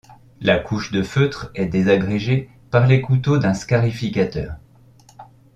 [0.41, 4.55] La couche de feutre est désagrégée par les couteaux d'un scarificateur.